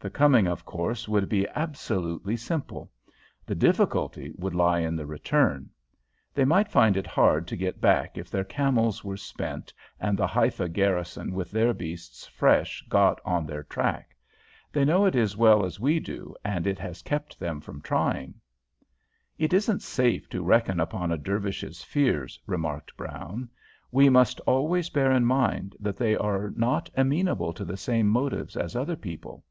The 0.00 0.10
coming, 0.10 0.46
of 0.46 0.64
course, 0.64 1.08
would 1.08 1.28
be 1.28 1.48
absolutely 1.56 2.36
simple. 2.36 2.92
The 3.44 3.56
difficulty 3.56 4.32
would 4.38 4.54
lie 4.54 4.78
in 4.78 4.94
the 4.94 5.06
return. 5.06 5.70
They 6.32 6.44
might 6.44 6.70
find 6.70 6.96
it 6.96 7.08
hard 7.08 7.48
to 7.48 7.56
get 7.56 7.80
back 7.80 8.16
if 8.16 8.30
their 8.30 8.44
camels 8.44 9.02
were 9.02 9.16
spent 9.16 9.72
and 9.98 10.16
the 10.16 10.28
Haifa 10.28 10.68
garrison 10.68 11.32
with 11.34 11.50
their 11.50 11.74
beasts 11.74 12.28
fresh 12.28 12.86
got 12.88 13.20
on 13.24 13.44
their 13.44 13.64
track. 13.64 14.14
They 14.70 14.84
know 14.84 15.04
it 15.04 15.16
as 15.16 15.36
well 15.36 15.64
as 15.64 15.80
we 15.80 15.98
do, 15.98 16.32
and 16.44 16.64
it 16.64 16.78
has 16.78 17.02
kept 17.02 17.40
them 17.40 17.60
from 17.60 17.80
trying." 17.80 18.34
"It 19.36 19.52
isn't 19.52 19.82
safe 19.82 20.28
to 20.28 20.44
reckon 20.44 20.78
upon 20.78 21.10
a 21.10 21.18
Dervish's 21.18 21.82
fears," 21.82 22.38
remarked 22.46 22.96
Brown. 22.96 23.48
"We 23.90 24.08
must 24.10 24.38
always 24.42 24.90
bear 24.90 25.10
in 25.10 25.24
mind 25.24 25.74
that 25.80 25.96
they 25.96 26.14
are 26.16 26.50
not 26.54 26.88
amenable 26.96 27.52
to 27.52 27.64
the 27.64 27.76
same 27.76 28.06
motives 28.06 28.56
as 28.56 28.76
other 28.76 28.94
people. 28.94 29.42